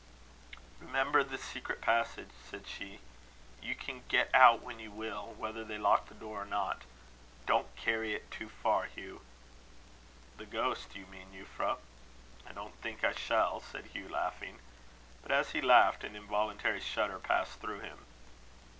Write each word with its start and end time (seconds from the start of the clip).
"Remember 0.79 1.23
the 1.23 1.37
secret 1.37 1.79
passage," 1.79 2.31
said 2.49 2.65
she. 2.65 3.01
"You 3.61 3.75
can 3.75 4.01
get 4.07 4.33
out 4.33 4.63
when 4.63 4.79
you 4.79 4.89
will, 4.91 5.35
whether 5.37 5.63
they 5.63 5.77
lock 5.77 6.07
the 6.09 6.15
door, 6.15 6.41
or 6.41 6.45
not. 6.45 6.81
Don't 7.45 7.75
carry 7.75 8.15
it 8.15 8.31
too 8.31 8.49
far, 8.49 8.85
Hugh." 8.85 9.21
"The 10.37 10.47
ghost 10.47 10.95
you 10.95 11.05
mean, 11.05 11.27
Euphra. 11.31 11.77
I 12.47 12.51
don't 12.51 12.73
think 12.81 13.03
I 13.03 13.13
shall," 13.13 13.59
said 13.59 13.91
Hugh, 13.93 14.09
laughing. 14.09 14.57
But 15.21 15.31
as 15.31 15.51
he 15.51 15.61
laughed, 15.61 16.03
an 16.03 16.15
involuntary 16.15 16.79
shudder 16.81 17.19
passed 17.19 17.59
through 17.59 17.81
him. 17.81 18.07